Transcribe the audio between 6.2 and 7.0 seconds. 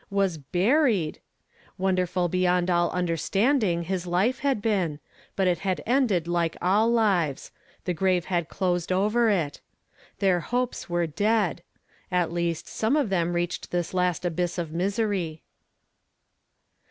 like all